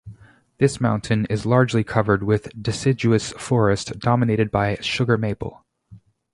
[0.57, 5.63] This mountain is largely covered with deciduous forest dominated by sugar maple.